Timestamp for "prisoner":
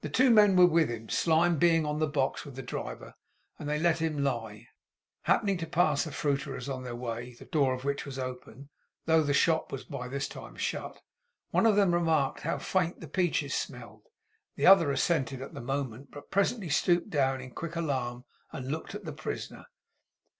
19.12-19.66